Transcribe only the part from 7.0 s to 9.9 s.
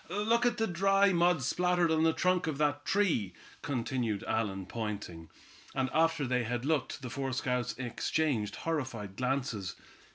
the four scouts exchanged horrified glances.